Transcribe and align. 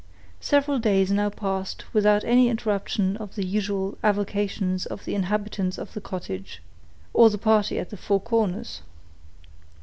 Several 0.39 0.79
days 0.79 1.11
now 1.11 1.29
passed 1.29 1.85
without 1.93 2.23
any 2.23 2.49
interruption 2.49 3.15
of 3.17 3.35
the 3.35 3.45
usual 3.45 3.99
avocations 4.03 4.87
of 4.87 5.05
the 5.05 5.13
inhabitants 5.13 5.77
of 5.77 5.93
the 5.93 6.01
cottage, 6.01 6.59
or 7.13 7.29
the 7.29 7.37
party 7.37 7.77
at 7.77 7.91
the 7.91 7.97
Four 7.97 8.19
Corners. 8.19 8.81